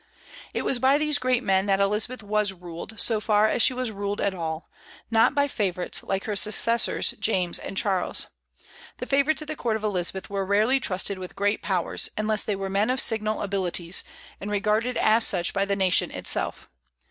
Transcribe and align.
It 0.55 0.63
was 0.63 0.79
by 0.79 0.97
these 0.97 1.19
great 1.19 1.43
men 1.43 1.67
that 1.67 1.79
Elizabeth 1.79 2.23
was 2.23 2.53
ruled, 2.53 2.99
so 2.99 3.19
far 3.19 3.47
as 3.47 3.61
she 3.61 3.71
was 3.71 3.91
ruled 3.91 4.19
at 4.19 4.33
all, 4.33 4.67
not 5.11 5.35
by 5.35 5.47
favorites, 5.47 6.01
like 6.01 6.23
her 6.23 6.35
successors, 6.35 7.11
James 7.19 7.59
and 7.59 7.77
Charles. 7.77 8.25
The 8.97 9.05
favorites 9.05 9.43
at 9.43 9.47
the 9.47 9.55
court 9.55 9.75
of 9.75 9.83
Elizabeth 9.83 10.27
were 10.27 10.43
rarely 10.43 10.79
trusted 10.79 11.19
with 11.19 11.35
great 11.35 11.61
powers 11.61 12.09
unless 12.17 12.43
they 12.43 12.55
were 12.55 12.67
men 12.67 12.89
of 12.89 12.99
signal 12.99 13.43
abilities, 13.43 14.03
and 14.39 14.49
regarded 14.49 14.97
as 14.97 15.27
such 15.27 15.53
by 15.53 15.65
the 15.65 15.75
nation 15.75 16.09
itself. 16.09 16.67